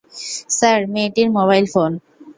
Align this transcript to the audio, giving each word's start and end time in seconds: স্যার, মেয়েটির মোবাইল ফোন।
স্যার, 0.57 0.79
মেয়েটির 0.93 1.27
মোবাইল 1.37 1.65
ফোন। 1.73 1.91